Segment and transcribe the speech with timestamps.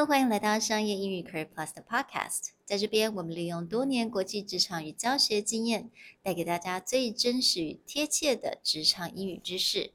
[0.00, 2.52] Hello，欢迎来到商业英语 Career Plus 的 Podcast。
[2.64, 5.90] 在这边，我们利用多年国际职场与教学经验，
[6.22, 9.90] 带给大家最真实与贴切的职场英语知识。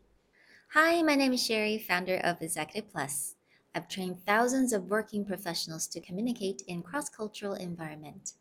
[0.74, 3.32] Hi, my name is Sherry, founder of Executive Plus.
[3.74, 8.34] I've trained thousands of working professionals to communicate in cross-cultural environment.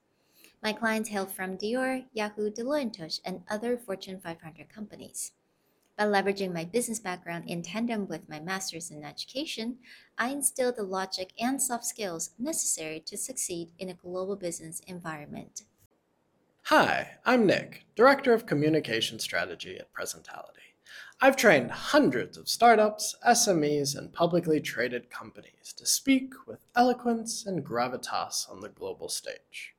[0.61, 5.33] My clients hail from Dior, Yahoo, Deloitte, and other Fortune 500 companies.
[5.98, 9.78] By leveraging my business background in tandem with my master's in education,
[10.18, 15.62] I instill the logic and soft skills necessary to succeed in a global business environment.
[16.64, 20.74] Hi, I'm Nick, Director of Communication Strategy at Presentality.
[21.22, 27.66] I've trained hundreds of startups, SMEs, and publicly traded companies to speak with eloquence and
[27.66, 29.75] gravitas on the global stage.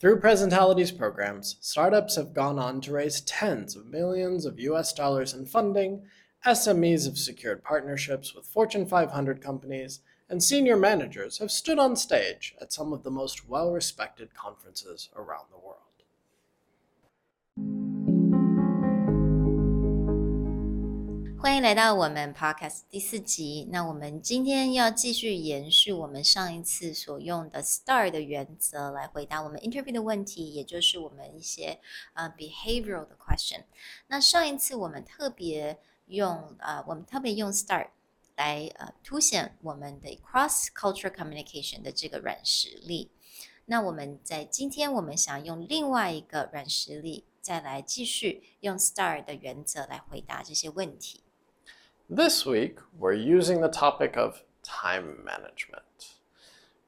[0.00, 5.34] Through Presentality's programs, startups have gone on to raise tens of millions of US dollars
[5.34, 6.04] in funding,
[6.46, 12.54] SMEs have secured partnerships with Fortune 500 companies, and senior managers have stood on stage
[12.62, 15.76] at some of the most well respected conferences around the world.
[21.42, 23.66] 欢迎来到我们 Podcast 第四集。
[23.70, 31.80] 那我们今天要继续延续我们上一次所用的 STAR 的原则来回答我们 interview 的问题，也就是我们一些
[32.12, 33.64] 呃 behavioral 的 question。
[34.08, 37.88] 那上一次我们特别用呃我们特别用 STAR
[38.36, 43.12] 来呃凸显我们的 cross cultural communication 的这个软实力。
[43.64, 51.22] 那我们在今天我们想用另外一个软实力，再来继续用 STAR 的原则来回答这些问题。
[52.12, 56.16] This week, we're using the topic of time management.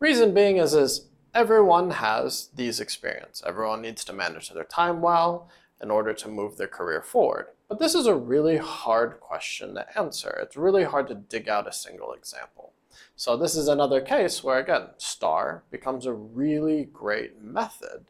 [0.01, 3.41] Reason being is, is everyone has these experience.
[3.47, 5.48] Everyone needs to manage their time well
[5.81, 7.47] in order to move their career forward.
[7.69, 10.41] But this is a really hard question to answer.
[10.43, 12.73] It's really hard to dig out a single example.
[13.15, 18.06] So this is another case where again, STAR becomes a really great method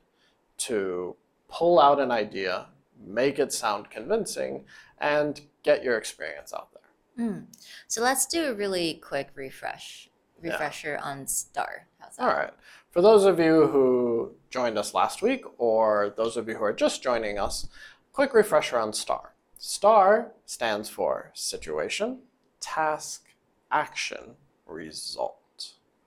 [0.60, 1.16] to
[1.50, 2.68] pull out an idea,
[2.98, 4.64] make it sound convincing,
[4.98, 6.71] and get your experience out.
[7.17, 7.45] Mm.
[7.87, 10.09] So let's do a really quick refresh
[10.39, 11.87] refresher on STAR.
[11.99, 12.23] How's that?
[12.23, 12.53] All right.
[12.91, 16.73] For those of you who joined us last week, or those of you who are
[16.73, 17.67] just joining us,
[18.13, 19.33] quick refresher on STAR.
[19.57, 22.19] STAR stands for situation,
[22.59, 23.23] task,
[23.71, 24.35] action,
[24.67, 25.33] result.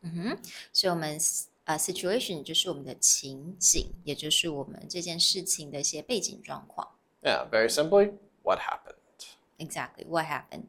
[0.02, 0.38] 嗯哼，
[0.72, 1.18] 所以我们
[1.64, 6.88] 呃 situation 就是我们的情景，也就是我们这件事情的一些背景状况。
[7.22, 8.12] Yeah, very simply,
[8.42, 8.94] what happened?
[9.58, 10.68] Exactly what happened.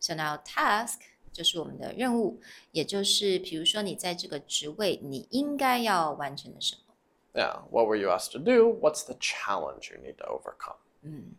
[0.00, 1.00] So now task
[1.32, 2.40] 就是我们的任务，
[2.72, 6.94] 也就是比如说你在这个职位，你应该要完成的什么。
[7.34, 8.78] Yeah, what were you asked to do?
[8.80, 10.76] What's the challenge you need to overcome?
[11.02, 11.36] 嗯，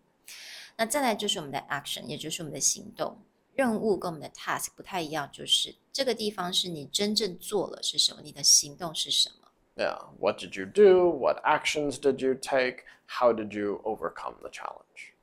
[0.78, 3.22] 那再来就是我们的 action，也就是我们的行动。
[3.54, 9.48] 任务跟我们的 task 不太一样，就是这个地方是你真正做了是什么，你的行动是什么。
[9.76, 11.12] Yeah, what did you do?
[11.12, 12.86] What actions did you take?
[13.06, 15.14] How did you overcome the challenge?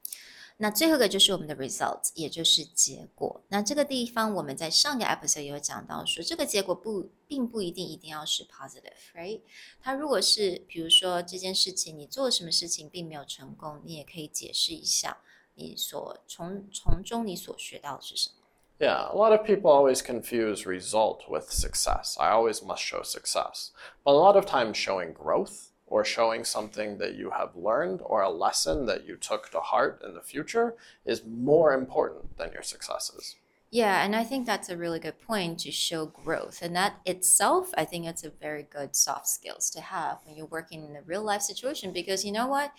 [0.59, 3.41] 那最后一个就是我们的 result，也就是结果。
[3.49, 9.41] 那这个地方我们在上个 episode 也有讲到说，这个结果不并不一定一定要是 positive，right？
[9.81, 15.19] 它如果是比如说这件事情你做了什么事情并没有成功，你也可以解释一下
[15.55, 18.35] 你所从从中你所学到的是什么。
[18.79, 22.19] Yeah, a lot of people always confuse result with success.
[22.19, 23.73] I always must show success.
[24.03, 28.22] But a lot of times, showing growth or showing something that you have learned or
[28.22, 30.76] a lesson that you took to heart in the future
[31.06, 33.36] is more important than your successes.
[33.72, 36.60] Yeah, and I think that's a really good point to show growth.
[36.62, 40.46] And that itself, I think it's a very good soft skills to have when you're
[40.46, 42.72] working in a real life situation because you know what?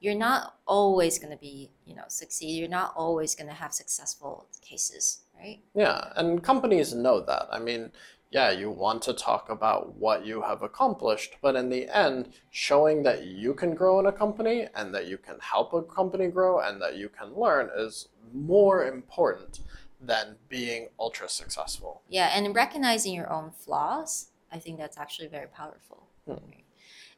[0.00, 2.58] You're not always going to be, you know, succeed.
[2.58, 5.60] You're not always going to have successful cases, right?
[5.74, 7.46] Yeah, and companies know that.
[7.50, 7.90] I mean,
[8.32, 13.02] yeah, you want to talk about what you have accomplished, but in the end, showing
[13.02, 16.60] that you can grow in a company and that you can help a company grow
[16.60, 19.60] and that you can learn is more important
[20.00, 22.00] than being ultra successful.
[22.08, 26.08] Yeah, and recognizing your own flaws, I think that's actually very powerful.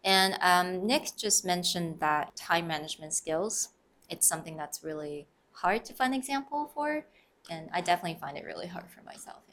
[0.02, 3.68] And um, Nick just mentioned that time management skills.
[4.10, 7.06] It's something that's really hard to find example for,
[7.48, 9.44] and I definitely find it really hard for myself.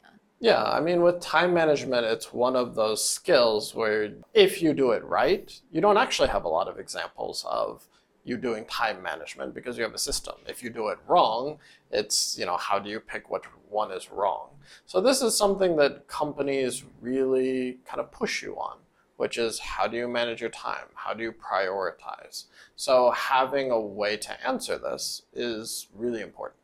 [0.42, 0.64] Yeah.
[0.64, 5.04] I mean, with time management, it's one of those skills where if you do it
[5.04, 7.86] right, you don't actually have a lot of examples of
[8.24, 10.34] you doing time management because you have a system.
[10.48, 11.58] If you do it wrong,
[11.92, 14.48] it's, you know, how do you pick which one is wrong?
[14.84, 18.78] So this is something that companies really kind of push you on,
[19.18, 20.86] which is how do you manage your time?
[20.94, 22.46] How do you prioritize?
[22.74, 26.61] So having a way to answer this is really important.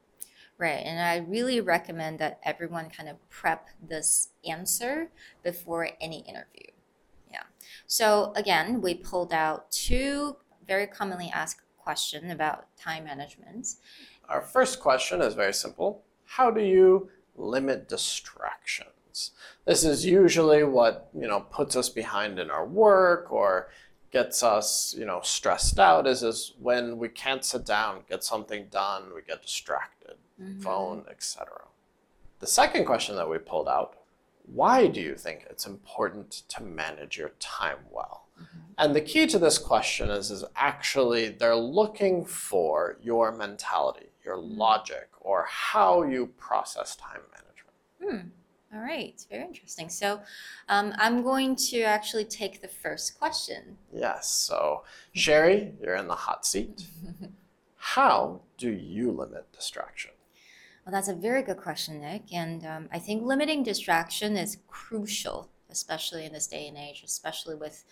[0.59, 0.83] Right.
[0.85, 5.11] And I really recommend that everyone kind of prep this answer
[5.45, 6.67] before any interview.
[7.31, 7.45] Yeah.
[7.87, 13.77] So again, we pulled out two very commonly asked questions about time management.
[14.29, 16.03] Our first question is very simple.
[16.25, 19.31] How do you limit distractions?
[19.65, 23.71] This is usually what, you know, puts us behind in our work or
[24.11, 28.67] gets us, you know, stressed out is is when we can't sit down, get something
[28.71, 30.63] done, we get distracted, Mhm.
[30.63, 31.67] phone, etc.
[32.41, 33.97] The second question that we pulled out,
[34.47, 38.25] why do you think it's important to manage your time well?
[38.77, 44.37] And the key to this question is is actually they're looking for your mentality, your
[44.37, 48.33] logic, or how you process time management.
[48.33, 48.77] Hmm.
[48.77, 49.21] All right.
[49.29, 49.89] Very interesting.
[49.89, 50.21] So
[50.69, 53.79] um, I'm going to actually take the first question.
[53.93, 56.87] Yes, so Sherry, you're in the hot seat.
[57.77, 60.13] How do you limit distraction?
[60.89, 62.33] Well, that's a very good question, Nick.
[62.33, 67.57] And um, I think limiting distraction is crucial, especially in this day and age, especially
[67.57, 67.85] with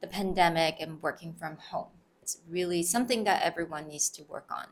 [0.00, 1.88] the pandemic and working from home.
[2.22, 4.66] It's really something that everyone needs to work on.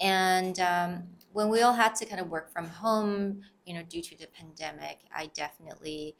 [0.00, 4.02] And um, when we all had to kind of work from home, you know, due
[4.02, 6.16] to the pandemic, I definitely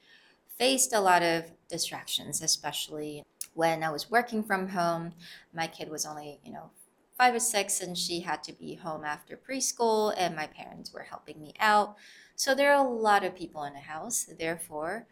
[0.56, 3.24] faced a lot of distractions, especially
[3.54, 5.14] when I was working from home.
[5.52, 6.70] My kid was only, you know,
[7.16, 11.02] five or six, and she had to be home after preschool, and my parents were
[11.02, 11.96] helping me out.
[12.34, 14.26] So there are a lot of people in the house.
[14.38, 15.06] Therefore,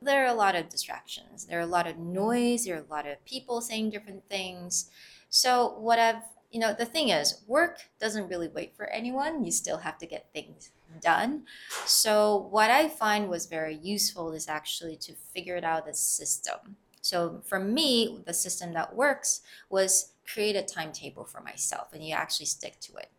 [0.00, 1.46] there are a lot of distractions.
[1.46, 2.64] There are a lot of noise.
[2.64, 4.90] There are a lot of people saying different things.
[5.28, 9.52] So what I've you know the thing is work doesn't really wait for anyone you
[9.52, 10.70] still have to get things
[11.00, 11.42] done
[11.84, 16.76] so what i find was very useful is actually to figure it out the system
[17.02, 22.14] so for me the system that works was create a timetable for myself and you
[22.14, 23.10] actually stick to it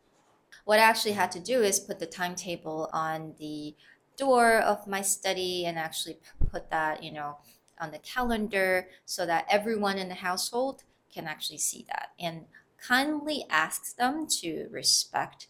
[0.65, 3.75] what i actually had to do is put the timetable on the
[4.17, 6.17] door of my study and actually
[6.51, 7.37] put that you know
[7.79, 10.83] on the calendar so that everyone in the household
[11.13, 12.45] can actually see that and
[12.81, 15.47] kindly ask them to respect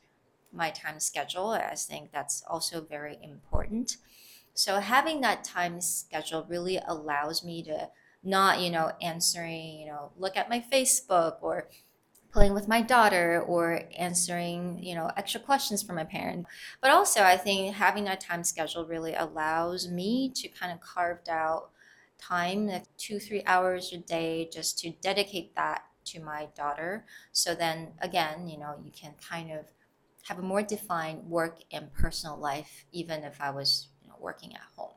[0.52, 1.50] my time schedule.
[1.50, 3.98] I think that's also very important.
[4.54, 7.90] So having that time schedule really allows me to
[8.24, 11.70] not, you know, answering, you know, look at my Facebook or
[12.32, 16.46] playing with my daughter or answering, you know, extra questions from my parent.
[16.82, 21.20] But also I think having that time schedule really allows me to kind of carve
[21.30, 21.72] out
[22.20, 27.06] time, like two, three hours a day, just to dedicate that to my daughter.
[27.32, 29.66] So then again, you know, you can kind of
[30.24, 34.54] have a more defined work and personal life, even if I was you know, working
[34.54, 34.94] at home.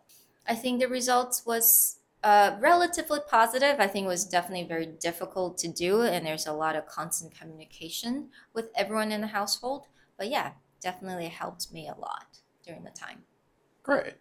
[0.46, 3.76] I think the results was uh, relatively positive.
[3.78, 7.36] I think it was definitely very difficult to do, and there's a lot of constant
[7.36, 9.86] communication with everyone in the household.
[10.16, 13.22] But yeah, definitely helped me a lot during the time.
[13.82, 14.14] Great.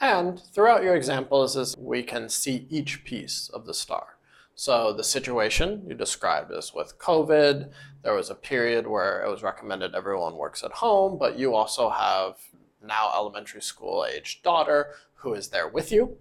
[0.00, 4.18] And throughout your examples, is we can see each piece of the star.
[4.54, 7.70] So the situation you described is with COVID.
[8.02, 11.88] There was a period where it was recommended everyone works at home, but you also
[11.88, 12.36] have
[12.82, 16.16] now elementary school age daughter who is there with you,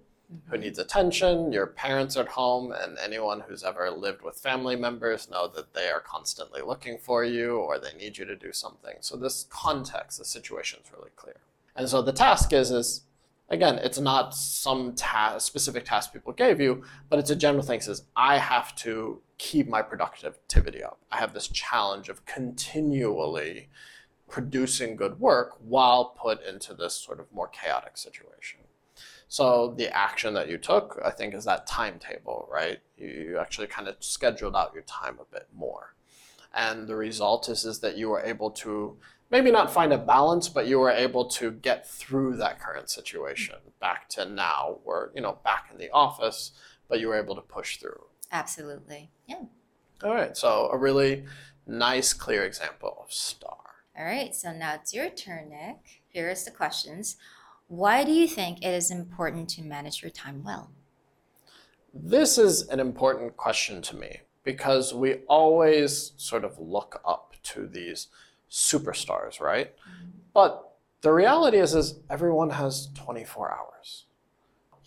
[0.50, 1.52] who needs attention.
[1.52, 5.74] Your parents are at home, and anyone who's ever lived with family members know that
[5.74, 8.96] they are constantly looking for you or they need you to do something.
[9.00, 11.38] So this context, the situation is really clear.
[11.76, 13.04] And so the task is is
[13.50, 17.82] again, it's not some ta- specific task people gave you, but it's a general thing.
[17.82, 21.00] Says, I have to keep my productivity up.
[21.12, 23.70] I have this challenge of continually
[24.30, 28.60] producing good work while put into this sort of more chaotic situation.
[29.30, 32.80] So the action that you took, I think, is that timetable, right?
[32.98, 35.94] You, you actually kind of scheduled out your time a bit more.
[36.54, 38.98] And the result is, is that you were able to
[39.30, 43.56] maybe not find a balance, but you were able to get through that current situation
[43.80, 46.52] back to now, where you know back in the office,
[46.88, 48.06] but you were able to push through.
[48.32, 49.12] Absolutely.
[49.28, 49.44] Yeah.
[50.04, 51.26] All right, so a really
[51.68, 53.58] nice, clear example of star.
[53.98, 56.02] All right, so now it's your turn, Nick.
[56.08, 57.18] Here is the questions.
[57.70, 60.72] Why do you think it is important to manage your time well?
[61.94, 67.68] This is an important question to me because we always sort of look up to
[67.68, 68.08] these
[68.50, 69.76] superstars, right?
[69.78, 70.10] Mm-hmm.
[70.34, 74.06] But the reality is, is everyone has 24 hours.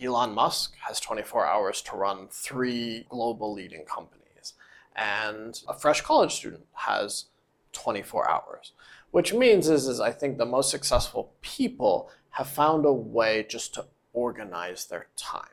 [0.03, 4.55] Elon Musk has 24 hours to run three global leading companies,
[4.97, 7.27] and a fresh college student has
[7.75, 8.73] 24 hours.
[9.13, 13.75] Which means is, is I think the most successful people have found a way just
[13.75, 15.49] to organize their time.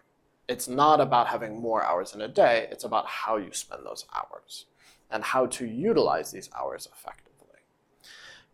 [0.48, 4.06] It's not about having more hours in a day, it's about how you spend those
[4.14, 4.66] hours
[5.12, 7.60] and how to utilize these hours effectively.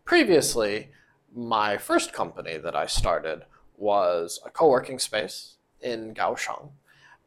[0.04, 0.90] Previously,
[1.34, 3.42] my first company that I started
[3.76, 6.70] was a co working space in Kaohsiung.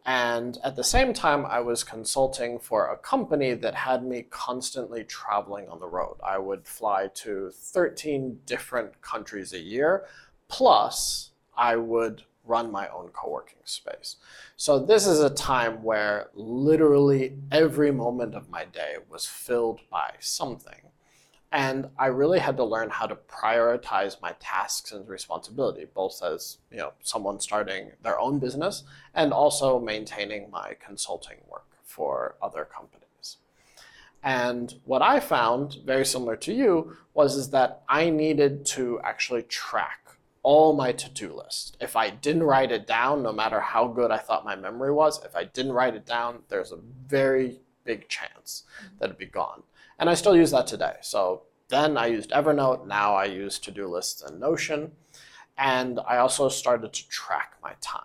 [0.05, 5.03] And at the same time, I was consulting for a company that had me constantly
[5.03, 6.15] traveling on the road.
[6.23, 10.05] I would fly to 13 different countries a year,
[10.49, 14.17] plus, I would run my own co working space.
[14.57, 20.15] So, this is a time where literally every moment of my day was filled by
[20.19, 20.81] something.
[21.51, 26.57] And I really had to learn how to prioritize my tasks and responsibility, both as
[26.71, 28.83] you know someone starting their own business
[29.15, 33.37] and also maintaining my consulting work for other companies.
[34.21, 39.43] And what I found, very similar to you, was is that I needed to actually
[39.43, 41.77] track all my to-do list.
[41.81, 45.23] If I didn't write it down, no matter how good I thought my memory was,
[45.23, 48.63] if I didn't write it down, there's a very big chance
[48.97, 49.63] that it'd be gone.
[49.97, 50.95] And I still use that today.
[51.01, 54.91] So then I used Evernote, now I use to-do lists and Notion.
[55.57, 58.03] And I also started to track my time.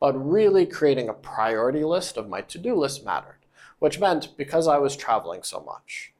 [0.00, 3.40] But really creating a priority list of my to-do list mattered,
[3.80, 6.14] which meant because I was traveling so much,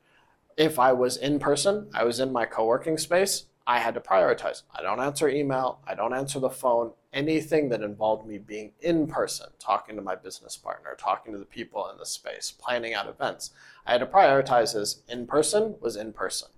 [0.58, 4.62] if I was in person, I was in my co-working space, I had to prioritize.
[4.74, 9.06] I don't answer email, I don't answer the phone, anything that involved me being in
[9.06, 13.08] person, talking to my business partner, talking to the people in the space, planning out
[13.08, 13.52] events.
[13.86, 16.48] I had to prioritize as in person was in person.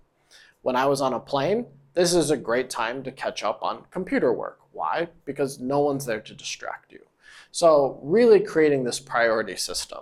[0.63, 3.85] When I was on a plane, this is a great time to catch up on
[3.91, 4.61] computer work.
[4.73, 5.09] Why?
[5.27, 7.05] Because no one's there to distract you.
[7.51, 10.01] So, really creating this priority system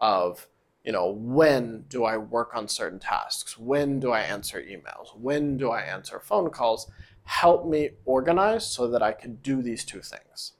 [0.00, 0.48] of
[0.86, 3.58] you know, when do I work on certain tasks?
[3.58, 5.18] When do I answer emails?
[5.18, 6.88] When do I answer phone calls?
[7.24, 10.52] Help me organize so that I can do these two things.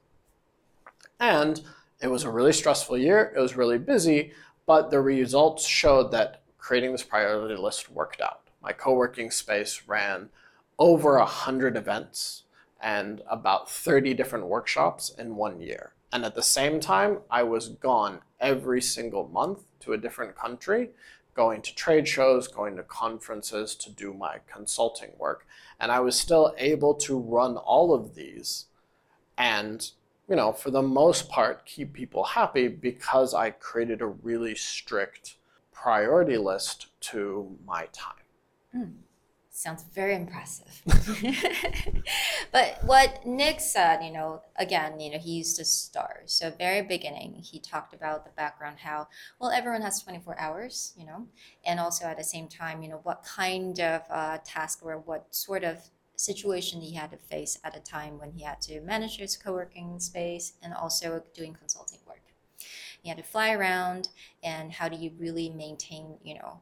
[1.21, 1.63] And
[2.03, 3.33] it was a really stressful year.
[3.37, 4.33] It was really busy,
[4.67, 8.41] but the results showed that creating this priority list worked out.
[8.61, 10.31] My co working space ran
[10.77, 12.43] over 100 events
[12.83, 15.93] and about 30 different workshops in one year.
[16.13, 20.91] And at the same time, I was gone every single month to a different country,
[21.35, 25.47] going to trade shows, going to conferences to do my consulting work.
[25.81, 28.67] And I was still able to run all of these
[29.39, 29.91] and,
[30.29, 35.37] you know, for the most part, keep people happy because I created a really strict
[35.73, 38.15] priority list to my time.
[38.75, 38.93] Mm.
[39.57, 40.83] Sounds very impressive.
[42.53, 46.21] but what Nick said, you know, again, you know, he used a star.
[46.27, 49.09] So very beginning, he talked about the background, how
[49.41, 51.29] well everyone has 24 hours, you know,
[51.65, 55.35] and also at the same time, you know, what kind of uh, task or what
[55.35, 55.79] sort of
[56.17, 59.99] situation he had to face at a time when he had to manage his co-working
[60.01, 62.21] space and also doing consulting work.
[63.03, 64.09] He had to fly around,
[64.43, 66.61] and how do you really maintain, you know,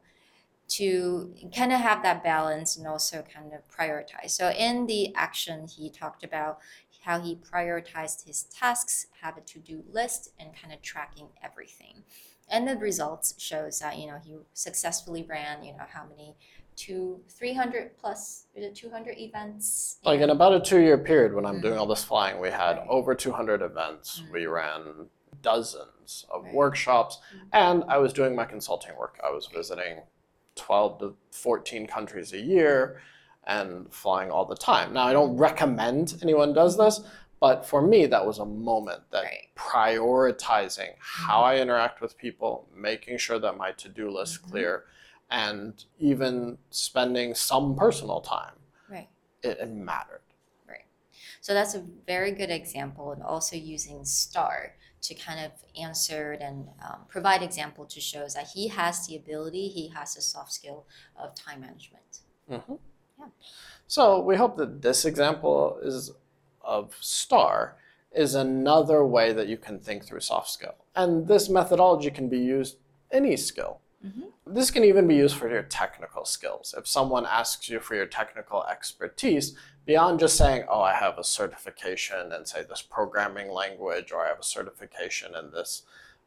[0.77, 4.31] to kind of have that balance and also kind of prioritize.
[4.31, 6.59] So in the action, he talked about
[7.03, 12.03] how he prioritized his tasks, have a to-do list, and kind of tracking everything.
[12.49, 16.35] And the results shows that you know he successfully ran you know how many
[16.75, 21.61] two 300 plus 200 events like in about a two year period when i'm mm-hmm.
[21.61, 22.87] doing all this flying we had right.
[22.89, 24.33] over 200 events mm-hmm.
[24.33, 25.07] we ran
[25.41, 26.53] dozens of right.
[26.53, 27.47] workshops mm-hmm.
[27.53, 30.01] and i was doing my consulting work i was visiting
[30.55, 33.01] 12 to 14 countries a year
[33.47, 34.93] and flying all the time.
[34.93, 37.01] Now, I don't recommend anyone does this,
[37.39, 39.49] but for me, that was a moment that right.
[39.55, 44.51] prioritizing how I interact with people, making sure that my to do list mm-hmm.
[44.51, 44.83] clear,
[45.29, 48.53] and even spending some personal time.
[48.89, 49.09] Right.
[49.43, 50.21] It, it mattered.
[50.67, 50.85] Right.
[51.41, 54.75] So that's a very good example, and also using STAR
[55.07, 59.67] to kind of answer and um, provide example to show that he has the ability,
[59.67, 60.85] he has the soft skill
[61.17, 62.19] of time management.
[62.49, 62.73] Mm-hmm.
[63.19, 63.25] Yeah.
[63.87, 66.11] So we hope that this example is
[66.61, 67.77] of STAR
[68.11, 70.75] is another way that you can think through soft skill.
[70.95, 72.77] And this methodology can be used
[73.11, 73.79] any skill.
[74.05, 74.53] Mm-hmm.
[74.53, 76.75] This can even be used for your technical skills.
[76.77, 81.23] If someone asks you for your technical expertise, beyond just saying, oh, I have a
[81.23, 85.83] certification in, say, this programming language, or I have a certification in this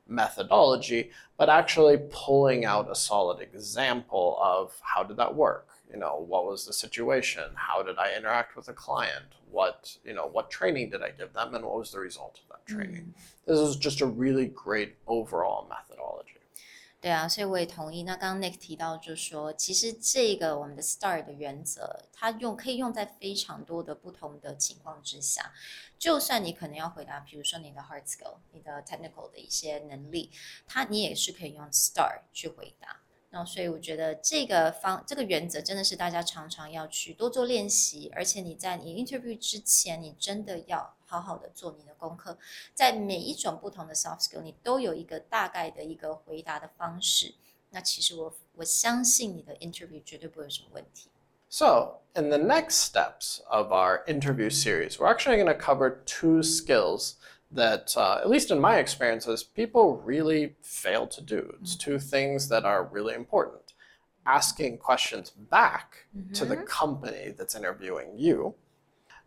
[0.08, 5.68] methodology, but actually pulling out a solid example of how did that work?
[5.90, 7.44] You know, what was the situation?
[7.54, 9.24] How did I interact with a client?
[9.50, 12.56] What, you know, what training did I give them and what was the result of
[12.56, 13.14] that training?
[13.16, 13.46] Mm.
[13.46, 16.37] This is just a really great overall methodology.
[17.08, 18.02] 对啊，所以我也同意。
[18.02, 25.54] 那刚刚 Nick 提到，就是说，其实这个我们的 STAR 的原则，它用可以用在非常多的不同的情况之下。
[25.98, 30.30] 就算你可能要回答，比如说你的 hard skill、你的 technical 的一些能力，
[30.66, 33.00] 它你也是可以用 STAR 去回答。
[33.30, 42.37] 那所以我觉得这个方这个原则真的是大家常常要去多做练习，而且你在你 interview 之前，你真的要好好的做你的功课，
[42.73, 47.33] 在每一种不同的 soft skill，你都有一个大概的一个回答的方式。
[47.69, 51.09] 那其实我我相信你的 interview 绝对不会有什么问题。
[51.49, 56.41] So, in the next steps of our interview series, we're actually going to cover two
[56.41, 57.13] skills
[57.53, 61.55] that, uh, at least in my experiences, people really fail to do.
[61.61, 63.73] It's two things that are really important
[64.25, 68.55] asking questions back to the company that's interviewing you,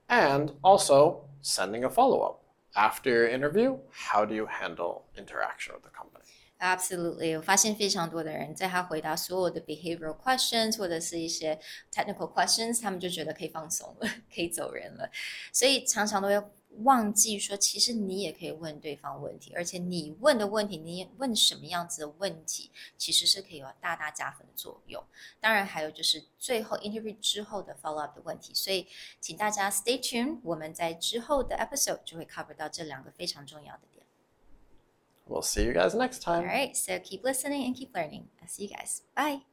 [0.09, 2.43] and also sending a follow up.
[2.75, 6.25] After your interview, how do you handle interaction with the company?
[6.59, 11.59] Absolutely，我发现非常多的人在他回答所有的 behavioral questions 或者是一些
[11.93, 15.11] technical questions，他们就觉得可以放松了，可以走人了，
[15.53, 16.43] 所以常常都会
[16.80, 25.04] 忘记说，其实你也可以问对方问题，而且你问的问题，你问什么样子的问题，其实是可以有大大加分的作用。
[25.40, 28.88] 当然，还有就是最后 interview 之后的 follow up 的问题，所以
[29.20, 34.06] 请大家 stay tuned，我们在之后的 episode 就会 cover 到这两个非常重要的点。
[35.28, 36.44] We'll see you guys next time.
[36.44, 38.26] All right, so keep listening and keep learning.
[38.42, 39.02] I'll see you guys.
[39.14, 39.51] Bye.